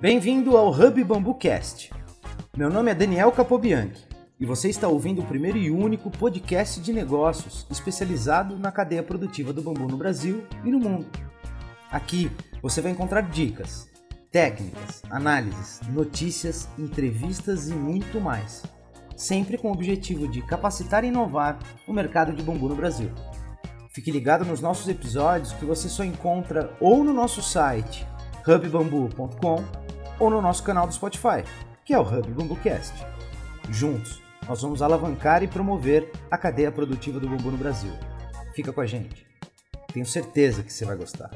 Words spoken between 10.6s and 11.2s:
e no mundo.